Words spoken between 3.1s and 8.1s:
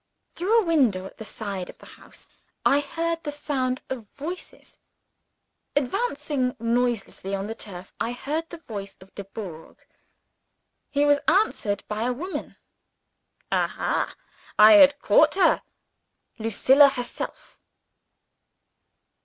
the sound of voices. Advancing noiselessly on the turf,